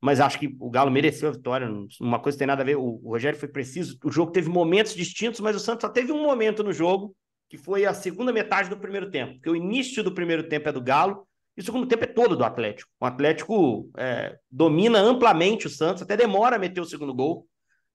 [0.00, 1.68] Mas acho que o Galo mereceu a vitória.
[2.00, 2.76] Uma coisa tem nada a ver.
[2.76, 3.98] O, o Rogério foi preciso.
[4.04, 7.14] O jogo teve momentos distintos, mas o Santos só teve um momento no jogo,
[7.48, 9.34] que foi a segunda metade do primeiro tempo.
[9.34, 12.36] Porque o início do primeiro tempo é do Galo e o segundo tempo é todo
[12.36, 12.88] do Atlético.
[13.00, 17.48] O Atlético é, domina amplamente o Santos, até demora a meter o segundo gol.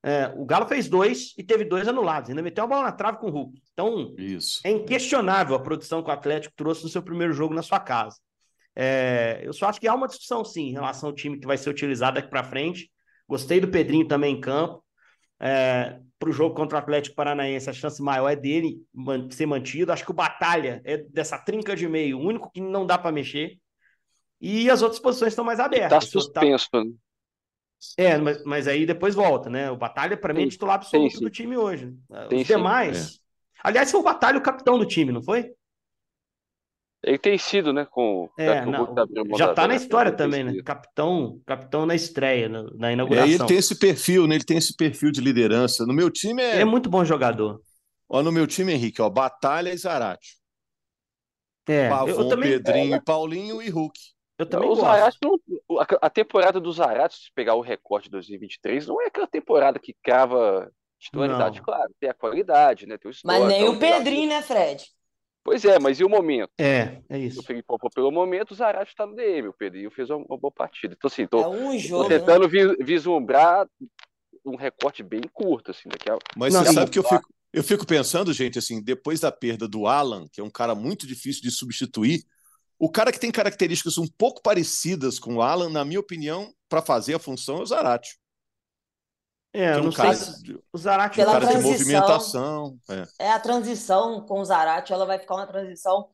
[0.05, 2.29] É, o Galo fez dois e teve dois anulados.
[2.29, 3.61] Ainda meteu a bola na trave com o Hulk.
[3.71, 4.59] Então, Isso.
[4.65, 8.17] é inquestionável a produção que o Atlético trouxe no seu primeiro jogo na sua casa.
[8.75, 11.57] É, eu só acho que há uma discussão, sim, em relação ao time que vai
[11.57, 12.89] ser utilizado daqui para frente.
[13.27, 14.83] Gostei do Pedrinho também em campo.
[15.39, 18.77] É, para o jogo contra o Atlético Paranaense, a chance maior é dele
[19.29, 19.91] ser mantido.
[19.91, 23.11] Acho que o Batalha é dessa trinca de meio, o único que não dá para
[23.11, 23.57] mexer.
[24.39, 26.05] E as outras posições estão mais Tá abertas.
[26.05, 26.91] Se o Otá- suspenso, né?
[27.97, 29.69] É, mas, mas aí depois volta, né?
[29.69, 31.23] O Batalha, para mim, é titular absoluto sim, sim.
[31.23, 31.93] do time hoje.
[32.31, 32.43] Os sim.
[32.43, 33.19] demais.
[33.61, 35.51] Aliás, foi o Batalha o capitão do time, não foi?
[37.03, 37.85] Ele tem sido, né?
[37.85, 38.95] Com É, o não,
[39.37, 40.63] já tá da- na história da- também, né?
[40.63, 43.27] Capitão, capitão na estreia, na, na É, e inauguração.
[43.27, 44.35] ele tem esse perfil, né?
[44.35, 45.85] Ele tem esse perfil de liderança.
[45.85, 47.61] No meu time Ele é, é muito bom jogador.
[48.07, 50.37] ó, no meu time, Henrique, ó, Batalha e Zarate.
[51.67, 53.99] É, Pavon, eu também, Pedrinho e Paulinho e Hulk.
[54.37, 54.85] eu também o gosto.
[54.85, 55.39] Zarate não-
[56.01, 59.93] a, temporada do Zarate, se pegar o recorte de 2023, não é aquela temporada que
[60.03, 61.57] crava titularidade.
[61.59, 61.65] Não.
[61.65, 62.97] Claro, tem a qualidade, né?
[62.97, 64.85] Tem o Mas histórico, nem é o Pedrinho, né, Fred?
[65.43, 66.49] Pois é, mas e o momento?
[66.57, 67.43] É, é O isso.
[67.43, 69.49] Felipe Pop, pelo momento, o Zarate está no DM.
[69.49, 70.95] O Pedrinho fez uma, uma boa partida.
[70.97, 72.09] Então, assim, tô, É um tô jogo.
[72.09, 72.19] né?
[72.19, 73.67] tentando vi- vislumbrar
[74.45, 76.17] um recorte bem curto, assim, daqui a...
[76.35, 79.67] Mas Não, você sabe que eu fico, eu fico pensando, gente, assim, depois da perda
[79.67, 82.23] do Alan, que é um cara muito difícil de substituir,
[82.79, 86.81] o cara que tem características um pouco parecidas com o Alan, na minha opinião, para
[86.81, 88.17] fazer a função é o Zarate.
[89.53, 91.71] É, não cara, sei se de- o Zarate Pela cara de transição.
[91.71, 92.79] movimentação.
[93.19, 93.25] É.
[93.27, 96.09] É a transição com o Zarate, ela vai ficar uma transição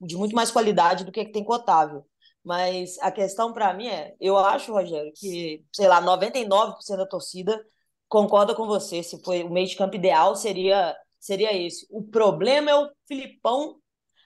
[0.00, 2.04] de muito mais qualidade do que que tem com o Otávio.
[2.44, 7.58] Mas a questão para mim é, eu acho, Rogério, que, sei lá, 99% da torcida
[8.08, 11.86] concorda com você, se foi o meio de campo ideal seria seria esse.
[11.90, 13.76] O problema é o Filipão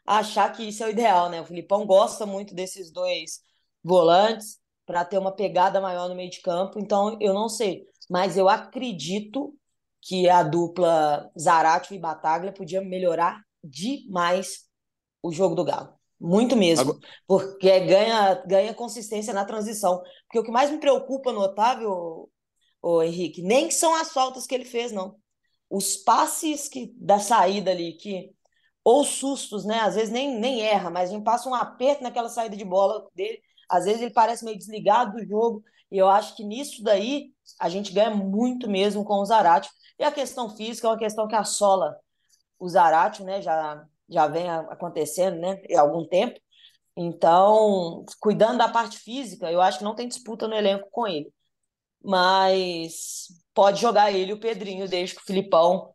[0.06, 1.40] achar que isso é o ideal, né?
[1.40, 3.40] O Filipão gosta muito desses dois
[3.84, 8.36] volantes para ter uma pegada maior no meio de campo, então eu não sei, mas
[8.36, 9.54] eu acredito
[10.02, 14.66] que a dupla Zaratio e Bataglia podia melhorar demais
[15.22, 15.92] o jogo do Galo.
[16.20, 16.90] Muito mesmo.
[16.92, 20.02] Agora- Porque ganha, ganha consistência na transição.
[20.26, 22.28] Porque o que mais me preocupa no Otávio,
[22.82, 25.16] o Henrique, nem são as faltas que ele fez, não.
[25.70, 28.32] Os passes que, da saída ali, que
[28.82, 29.80] ou sustos, né?
[29.80, 33.06] Às vezes nem, nem erra, mas a gente passa um aperto naquela saída de bola
[33.14, 33.40] dele.
[33.68, 35.62] Às vezes ele parece meio desligado do jogo.
[35.90, 39.70] E eu acho que nisso daí a gente ganha muito mesmo com o Zaratio.
[39.98, 41.98] E a questão física é uma questão que assola
[42.58, 43.40] o Zaratio, né?
[43.40, 45.60] Já, já vem acontecendo, né?
[45.74, 46.38] Há algum tempo.
[46.96, 51.32] Então, cuidando da parte física, eu acho que não tem disputa no elenco com ele.
[52.02, 55.94] Mas pode jogar ele o Pedrinho, desde que o Filipão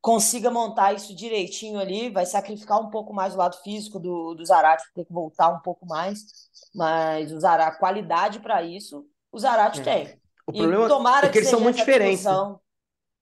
[0.00, 4.44] consiga montar isso direitinho ali, vai sacrificar um pouco mais o lado físico do, do
[4.44, 6.47] Zarate, ter que voltar um pouco mais,
[6.78, 9.82] mas o Zarate, qualidade para isso, o Zarate É.
[9.84, 10.20] tem.
[10.46, 12.24] O E problema tomara é que eles são muito diferentes.
[12.24, 12.30] né?
[12.30, 12.60] discussão.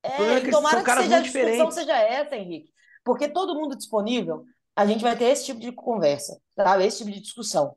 [0.02, 1.74] problema é É, que eles tomara são que caras seja a discussão diferentes.
[1.74, 2.70] seja essa, Henrique,
[3.04, 4.44] porque todo mundo disponível,
[4.76, 6.84] a gente vai ter esse tipo de conversa, sabe?
[6.84, 7.74] Esse tipo de discussão.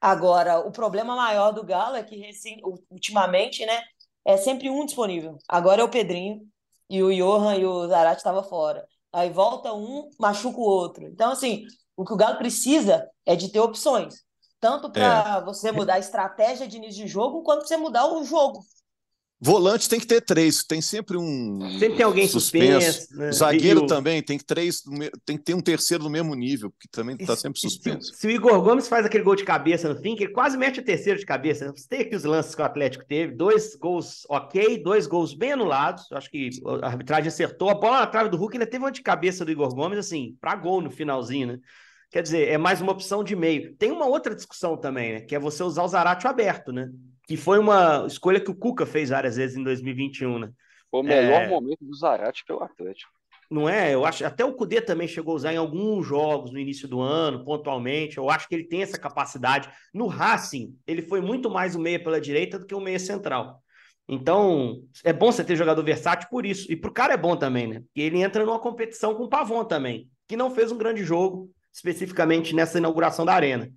[0.00, 3.82] Agora, o problema maior do Galo é que recém- ultimamente, né,
[4.24, 5.36] é sempre um disponível.
[5.48, 6.40] Agora é o Pedrinho
[6.88, 8.86] e o Johan e o Zarate estavam fora.
[9.12, 11.06] Aí volta um, machuca o outro.
[11.06, 11.64] Então, assim,
[11.96, 14.22] o que o Galo precisa é de ter opções.
[14.60, 18.22] Tanto para você mudar a estratégia de início de jogo, quanto para você mudar o
[18.24, 18.60] jogo.
[19.42, 21.58] Volante tem que ter três, tem sempre um.
[21.78, 22.92] Sempre tem alguém suspenso.
[22.92, 23.32] suspenso né?
[23.32, 24.82] Zagueiro e, também, tem que três,
[25.24, 28.12] tem que ter um terceiro no mesmo nível, que também está sempre suspenso.
[28.12, 30.58] Se, se, o Igor Gomes faz aquele gol de cabeça no fim, que ele quase
[30.58, 31.72] mete o terceiro de cabeça.
[31.74, 35.52] Você tem aqui os lances que o Atlético teve: dois gols ok, dois gols bem
[35.52, 36.12] anulados.
[36.12, 36.50] Acho que
[36.82, 37.70] a arbitragem acertou.
[37.70, 40.36] A bola na trave do Hulk ainda teve uma de cabeça do Igor Gomes, assim,
[40.38, 41.58] para gol no finalzinho, né?
[42.10, 43.74] Quer dizer, é mais uma opção de meio.
[43.76, 45.20] Tem uma outra discussão também, né?
[45.20, 46.90] Que é você usar o Zaratio aberto, né?
[47.30, 50.50] que foi uma escolha que o Cuca fez várias vezes em 2021, né?
[50.90, 51.48] Foi o melhor é...
[51.48, 53.08] momento do Zarate pelo Atlético.
[53.48, 53.94] Não é?
[53.94, 57.00] Eu acho até o Cudê também chegou a usar em alguns jogos no início do
[57.00, 58.18] ano, pontualmente.
[58.18, 59.70] Eu acho que ele tem essa capacidade.
[59.94, 63.62] No Racing, ele foi muito mais o meia pela direita do que o meia central.
[64.08, 66.70] Então, é bom você ter jogador versátil por isso.
[66.72, 67.78] E pro cara é bom também, né?
[67.78, 71.48] Porque ele entra numa competição com o Pavon também, que não fez um grande jogo,
[71.72, 73.70] especificamente nessa inauguração da Arena.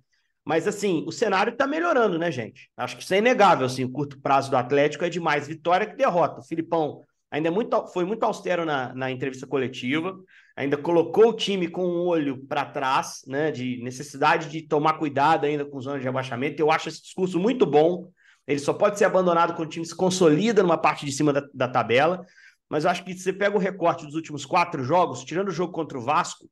[0.44, 2.70] Mas, assim, o cenário está melhorando, né, gente?
[2.76, 5.86] Acho que isso é inegável, assim, o curto prazo do Atlético é de mais vitória
[5.86, 6.40] que derrota.
[6.40, 10.14] O Filipão ainda é muito, foi muito austero na, na entrevista coletiva,
[10.54, 15.46] ainda colocou o time com um olho para trás, né, de necessidade de tomar cuidado
[15.46, 16.60] ainda com zona de rebaixamento.
[16.60, 18.10] Eu acho esse discurso muito bom.
[18.46, 21.42] Ele só pode ser abandonado quando o time se consolida numa parte de cima da,
[21.52, 22.24] da tabela.
[22.68, 25.52] Mas eu acho que se você pega o recorte dos últimos quatro jogos, tirando o
[25.52, 26.48] jogo contra o Vasco,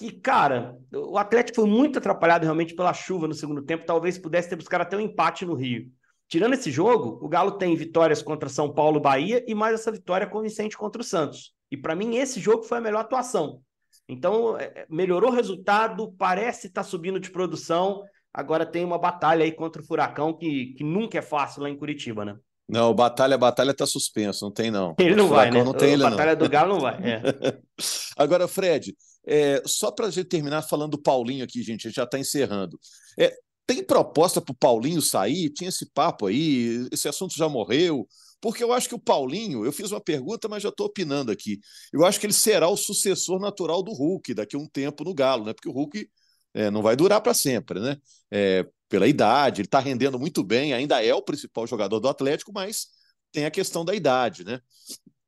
[0.00, 4.48] que, cara, o Atlético foi muito atrapalhado realmente pela chuva no segundo tempo, talvez pudesse
[4.48, 5.90] ter buscado até um empate no Rio.
[6.26, 10.26] Tirando esse jogo, o Galo tem vitórias contra São Paulo, Bahia e mais essa vitória
[10.26, 11.52] convincente contra o Santos.
[11.70, 13.60] E para mim esse jogo foi a melhor atuação.
[14.08, 18.02] Então, é, é, melhorou o resultado, parece estar tá subindo de produção.
[18.32, 21.76] Agora tem uma batalha aí contra o Furacão que, que nunca é fácil lá em
[21.76, 22.36] Curitiba, né?
[22.66, 24.94] Não, batalha, batalha tá suspenso, não tem não.
[24.98, 25.62] Ele não vai, né?
[25.62, 26.38] Não tem, ele, batalha não.
[26.38, 26.94] do Galo não vai.
[27.02, 27.20] É.
[28.16, 28.94] Agora, Fred,
[29.30, 32.18] é, só para a gente terminar falando do Paulinho aqui, gente, a gente já está
[32.18, 32.78] encerrando.
[33.16, 33.32] É,
[33.64, 35.50] tem proposta para o Paulinho sair?
[35.50, 38.08] Tinha esse papo aí, esse assunto já morreu?
[38.40, 41.60] Porque eu acho que o Paulinho, eu fiz uma pergunta, mas já estou opinando aqui.
[41.92, 45.14] Eu acho que ele será o sucessor natural do Hulk daqui a um tempo no
[45.14, 45.52] Galo, né?
[45.52, 46.08] Porque o Hulk
[46.52, 47.96] é, não vai durar para sempre, né?
[48.30, 52.52] É, pela idade, ele está rendendo muito bem, ainda é o principal jogador do Atlético,
[52.52, 52.88] mas
[53.30, 54.60] tem a questão da idade, né?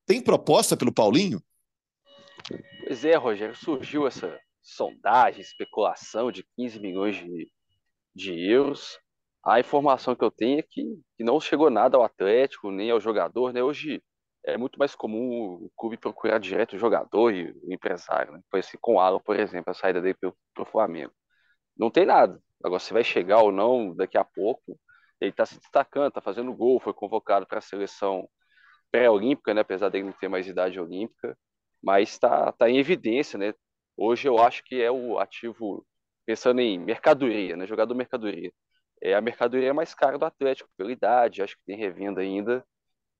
[0.05, 1.41] Tem proposta pelo Paulinho?
[2.93, 7.51] Pois é, Rogério, surgiu essa sondagem, especulação de 15 milhões de,
[8.15, 8.99] de euros.
[9.43, 10.85] A informação que eu tenho é que,
[11.17, 13.63] que não chegou nada ao Atlético, nem ao jogador, né?
[13.63, 14.03] Hoje
[14.45, 18.41] é muito mais comum o clube procurar direto o jogador e o empresário, né?
[18.51, 21.15] Foi assim com o Alan, por exemplo, a saída dele para o Flamengo.
[21.75, 22.39] Não tem nada.
[22.63, 24.79] Agora, se vai chegar ou não daqui a pouco,
[25.19, 28.29] ele está se destacando, está fazendo gol, foi convocado para a seleção
[28.91, 29.63] pré-olímpica, né?
[29.63, 31.35] apesar dele não ter mais idade olímpica
[31.83, 33.55] mas está tá em evidência, né?
[33.97, 35.87] Hoje eu acho que é o ativo,
[36.27, 37.67] pensando em mercadoria, né?
[37.67, 38.53] Jogador mercadoria.
[39.03, 42.65] É a mercadoria mais cara do Atlético, pela idade, acho que tem revenda ainda.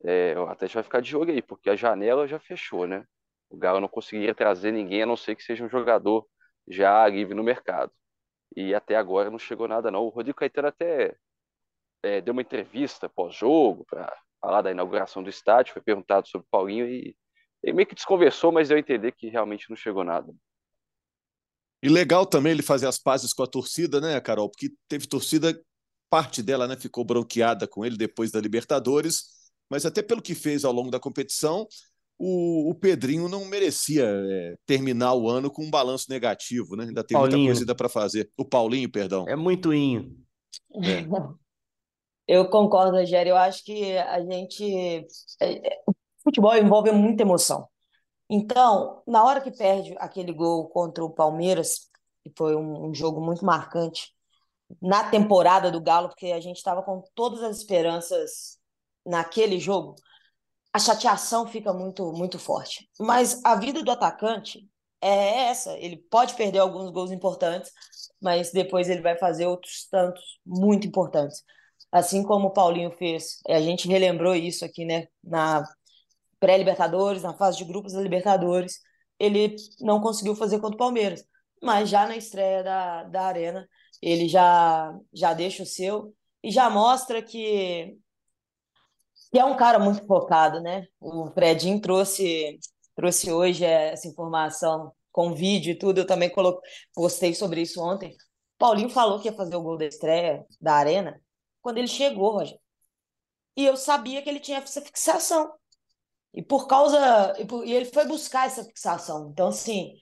[0.05, 3.05] É, o Atlético vai ficar de olho aí, porque a janela já fechou, né?
[3.51, 6.27] O Galo não conseguiria trazer ninguém, a não ser que seja um jogador
[6.69, 7.93] já livre no mercado.
[8.57, 10.05] E até agora não chegou nada, não.
[10.05, 11.17] O Rodrigo Caetano até
[12.03, 16.51] é, deu uma entrevista pós-jogo para falar da inauguração do estádio, foi perguntado sobre o
[16.51, 17.17] Paulinho e
[17.63, 20.33] ele meio que desconversou, mas eu entendi que realmente não chegou nada.
[21.83, 24.49] E legal também ele fazer as pazes com a torcida, né, Carol?
[24.49, 25.59] Porque teve torcida,
[26.09, 29.25] parte dela né, ficou bronqueada com ele depois da Libertadores,
[29.71, 31.67] mas até pelo que fez ao longo da competição,
[32.19, 36.85] o, o Pedrinho não merecia é, terminar o ano com um balanço negativo, né?
[36.85, 37.39] Ainda tem Paulinho.
[37.39, 38.31] muita coisa para fazer.
[38.37, 39.29] O Paulinho, perdão.
[39.29, 40.17] É muito inho.
[40.75, 41.05] É.
[42.29, 43.31] Eu concordo, Rogério.
[43.31, 45.05] Eu acho que a gente.
[46.23, 47.69] Futebol envolve muita emoção.
[48.31, 51.91] Então, na hora que perde aquele gol contra o Palmeiras,
[52.23, 54.13] que foi um, um jogo muito marcante
[54.81, 58.59] na temporada do Galo, porque a gente estava com todas as esperanças
[59.05, 59.97] naquele jogo,
[60.73, 62.89] a chateação fica muito, muito forte.
[62.99, 64.67] Mas a vida do atacante
[65.01, 65.77] é essa.
[65.79, 67.71] Ele pode perder alguns gols importantes,
[68.21, 71.43] mas depois ele vai fazer outros tantos muito importantes.
[71.91, 73.41] Assim como o Paulinho fez.
[73.47, 75.09] A gente relembrou isso aqui, né?
[75.23, 75.63] Na
[76.43, 78.81] pré-Libertadores, na fase de grupos da Libertadores,
[79.17, 81.25] ele não conseguiu fazer contra o Palmeiras.
[81.63, 83.69] Mas já na estreia da, da Arena,
[84.03, 87.97] ele já, já deixa o seu e já mostra que,
[89.31, 90.85] que é um cara muito focado, né?
[91.01, 92.59] O Fredinho trouxe,
[92.97, 98.17] trouxe hoje essa informação com vídeo e tudo, eu também coloquei, postei sobre isso ontem.
[98.59, 101.21] Paulinho falou que ia fazer o gol da estreia da Arena
[101.61, 102.59] quando ele chegou, Roger.
[103.57, 105.53] E eu sabia que ele tinha essa fixação.
[106.35, 107.35] E por causa.
[107.39, 109.31] E, por, e ele foi buscar essa fixação.
[109.33, 109.95] Então, assim.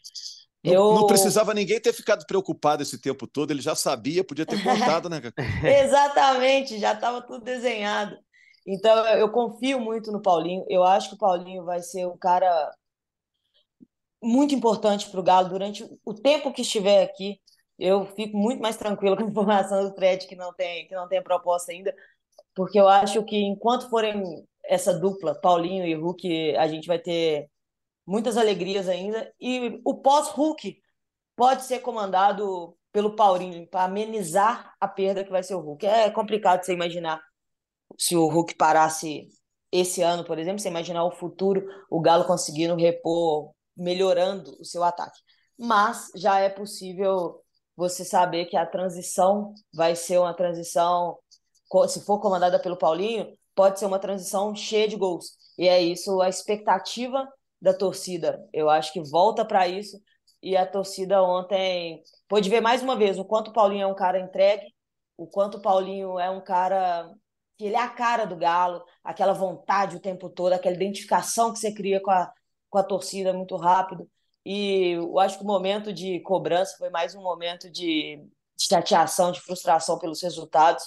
[0.62, 0.94] Eu...
[0.94, 5.08] Não, precisava ninguém ter ficado preocupado esse tempo todo, ele já sabia, podia ter contado,
[5.08, 5.18] né?
[5.82, 8.14] Exatamente, já estava tudo desenhado.
[8.66, 10.64] Então, eu confio muito no Paulinho.
[10.68, 12.70] Eu acho que o Paulinho vai ser um cara
[14.22, 17.40] muito importante para o Galo durante o tempo que estiver aqui.
[17.78, 21.08] Eu fico muito mais tranquilo com a informação do Fred que não tem que não
[21.08, 21.94] tem proposta ainda,
[22.54, 27.50] porque eu acho que enquanto forem essa dupla, Paulinho e Hulk, a gente vai ter
[28.06, 29.32] muitas alegrias ainda.
[29.40, 30.80] E o pós-Hulk
[31.34, 35.84] pode ser comandado pelo Paulinho para amenizar a perda que vai ser o Hulk.
[35.84, 37.20] É complicado você imaginar
[37.98, 39.28] se o Hulk parasse
[39.72, 44.84] esse ano, por exemplo, você imaginar o futuro, o Galo conseguindo repor, melhorando o seu
[44.84, 45.18] ataque.
[45.58, 47.42] Mas já é possível
[47.76, 51.18] você saber que a transição vai ser uma transição,
[51.88, 55.36] se for comandada pelo Paulinho, pode ser uma transição cheia de gols.
[55.58, 57.28] E é isso a expectativa
[57.60, 58.42] da torcida.
[58.54, 60.00] Eu acho que volta para isso.
[60.42, 63.94] E a torcida ontem pôde ver mais uma vez o quanto o Paulinho é um
[63.94, 64.64] cara entregue,
[65.14, 67.12] o quanto o Paulinho é um cara
[67.58, 71.58] que ele é a cara do Galo, aquela vontade o tempo todo, aquela identificação que
[71.58, 72.32] você cria com a,
[72.70, 74.08] com a torcida muito rápido.
[74.42, 78.16] E eu acho que o momento de cobrança foi mais um momento de,
[78.56, 80.84] de chateação, de frustração pelos resultados,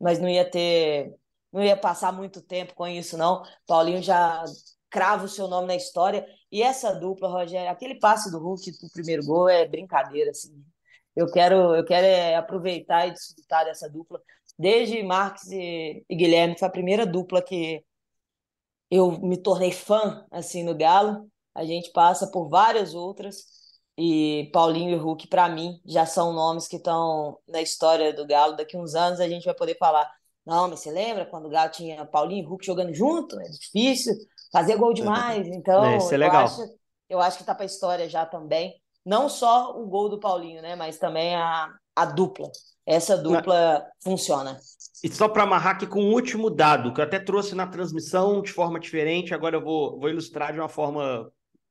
[0.00, 1.12] mas não ia ter,
[1.54, 3.44] não ia passar muito tempo com isso, não.
[3.64, 4.44] Paulinho já
[4.90, 6.26] crava o seu nome na história.
[6.50, 10.52] E essa dupla, Rogério, aquele passe do Hulk do primeiro gol é brincadeira, assim.
[11.14, 14.20] Eu quero, eu quero é, aproveitar e desfrutar dessa dupla.
[14.58, 17.84] Desde Marques e, e Guilherme, foi a primeira dupla que
[18.90, 21.30] eu me tornei fã, assim, no Galo.
[21.54, 23.44] A gente passa por várias outras.
[23.96, 28.56] E Paulinho e Hulk, para mim, já são nomes que estão na história do Galo.
[28.56, 30.10] Daqui uns anos a gente vai poder falar.
[30.46, 33.38] Não, mas você lembra quando o Galo tinha Paulinho e Hulk jogando junto?
[33.40, 34.14] É difícil
[34.52, 35.46] fazer gol demais.
[35.54, 36.16] Então, é, é.
[36.16, 36.62] Eu, acho,
[37.08, 38.74] eu acho que está para a história já também.
[39.04, 40.76] Não só o gol do Paulinho, né?
[40.76, 42.50] Mas também a, a dupla.
[42.86, 44.58] Essa dupla funciona.
[45.02, 48.42] E só para amarrar aqui com um último dado, que eu até trouxe na transmissão
[48.42, 51.30] de forma diferente, agora eu vou, vou ilustrar de uma forma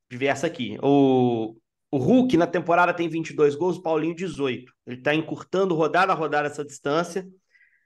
[0.09, 0.77] diversa aqui.
[0.81, 1.55] O,
[1.91, 4.71] o Hulk na temporada tem 22 gols, o Paulinho 18.
[4.87, 7.27] Ele está encurtando rodada a rodada essa distância.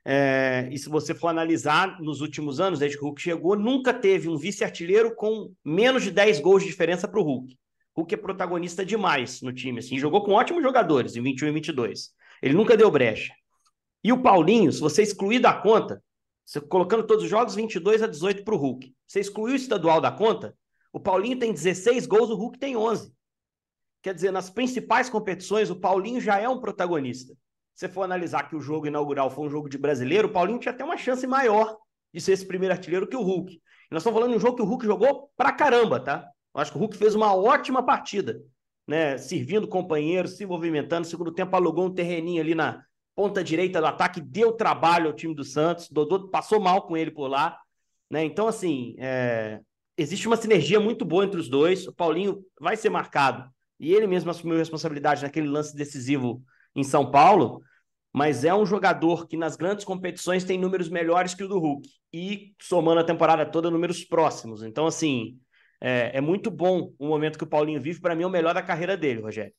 [0.10, 3.94] É, e se você for analisar nos últimos anos, desde que o Hulk chegou, nunca
[3.94, 7.58] teve um vice-artilheiro com menos de 10 gols de diferença para o Hulk.
[7.94, 12.12] Hulk é protagonista demais no time, assim, jogou com ótimos jogadores em 21 e 22.
[12.42, 13.34] Ele nunca deu brecha.
[14.02, 16.02] E o Paulinho, se você excluir da conta,
[16.70, 18.96] colocando todos os jogos, 22 a 18 para o Hulk.
[19.06, 20.56] Você excluiu o estadual da conta,
[20.94, 23.12] o Paulinho tem 16 gols, o Hulk tem 11.
[24.02, 27.36] Quer dizer, nas principais competições, o Paulinho já é um protagonista
[27.78, 30.74] você for analisar que o jogo inaugural foi um jogo de brasileiro, o Paulinho tinha
[30.74, 31.78] até uma chance maior
[32.12, 33.54] de ser esse primeiro artilheiro que o Hulk.
[33.54, 33.60] E
[33.92, 36.28] nós estamos falando de um jogo que o Hulk jogou pra caramba, tá?
[36.56, 38.42] Eu acho que o Hulk fez uma ótima partida,
[38.88, 39.16] né?
[39.20, 41.02] Servindo companheiros, se movimentando.
[41.02, 42.84] No segundo tempo, alugou um terreninho ali na
[43.16, 45.88] ponta direita do ataque, deu trabalho ao time do Santos.
[45.88, 47.60] Dodô passou mal com ele por lá,
[48.10, 48.24] né?
[48.24, 49.60] Então, assim, é...
[49.96, 51.88] existe uma sinergia muito boa entre os dois.
[51.88, 53.48] O Paulinho vai ser marcado
[53.80, 56.42] e ele mesmo assumiu responsabilidade naquele lance decisivo
[56.76, 57.62] em São Paulo,
[58.18, 61.88] mas é um jogador que nas grandes competições tem números melhores que o do Hulk
[62.12, 64.64] e somando a temporada toda números próximos.
[64.64, 65.38] Então, assim,
[65.80, 68.02] é, é muito bom o momento que o Paulinho vive.
[68.02, 69.54] Para mim, é o melhor da carreira dele, Rogério.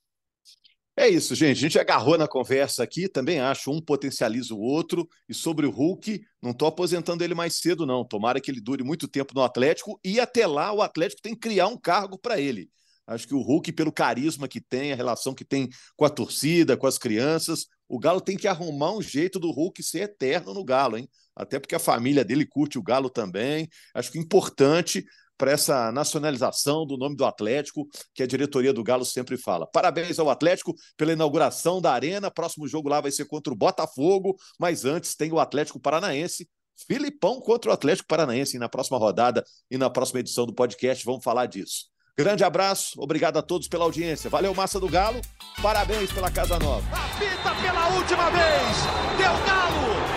[0.97, 1.57] É isso, gente.
[1.57, 5.07] A gente agarrou na conversa aqui, também acho, um potencializa o outro.
[5.29, 8.03] E sobre o Hulk, não estou aposentando ele mais cedo, não.
[8.03, 11.39] Tomara que ele dure muito tempo no Atlético e até lá o Atlético tem que
[11.39, 12.69] criar um cargo para ele.
[13.09, 16.77] Acho que o Hulk, pelo carisma que tem, a relação que tem com a torcida,
[16.77, 20.63] com as crianças, o Galo tem que arrumar um jeito do Hulk ser eterno no
[20.63, 21.09] Galo, hein?
[21.35, 23.67] Até porque a família dele curte o Galo também.
[23.95, 25.03] Acho que importante
[25.39, 29.65] para essa nacionalização do nome do Atlético, que a diretoria do Galo sempre fala.
[29.65, 32.29] Parabéns ao Atlético pela inauguração da Arena.
[32.29, 36.47] Próximo jogo lá vai ser contra o Botafogo, mas antes tem o Atlético Paranaense.
[36.85, 41.03] Filipão contra o Atlético Paranaense na próxima rodada e na próxima edição do podcast.
[41.05, 41.85] Vamos falar disso.
[42.19, 44.29] Grande abraço, obrigado a todos pela audiência.
[44.29, 45.21] Valeu, Massa do Galo.
[45.61, 46.83] Parabéns pela Casa Nova.
[46.91, 48.75] Apita pela última vez.
[49.17, 50.08] Deu Galo.